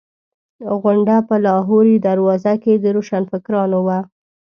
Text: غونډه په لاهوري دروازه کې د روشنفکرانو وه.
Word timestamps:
غونډه 0.81 1.15
په 1.27 1.35
لاهوري 1.45 1.95
دروازه 2.07 2.53
کې 2.63 2.73
د 2.83 2.85
روشنفکرانو 2.95 3.77
وه. 3.87 3.99